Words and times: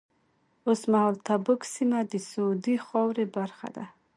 اوس 0.67 0.81
مهال 0.91 1.15
تبوک 1.25 1.61
سیمه 1.73 1.99
د 2.11 2.13
سعودي 2.29 2.75
خاورې 2.85 3.25
برخه 3.35 3.67
ده. 3.75 3.85